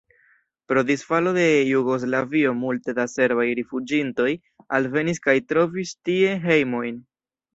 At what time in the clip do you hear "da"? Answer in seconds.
2.99-3.05